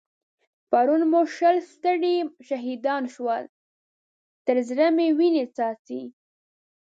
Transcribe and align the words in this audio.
پرون 0.69 1.01
مو 1.11 1.21
شل 1.35 1.55
سترې 1.73 2.15
شهيدان 2.47 3.03
شول؛ 3.13 3.43
تر 4.45 4.57
زړه 4.69 4.87
مې 4.95 5.07
وينې 5.17 5.43
څاڅي. 5.55 6.01